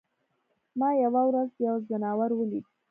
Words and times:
ما 0.79 0.89
یوه 1.03 1.21
ورځ 1.29 1.49
یو 1.67 1.75
ځناور 1.87 2.31
ولید. 2.35 2.65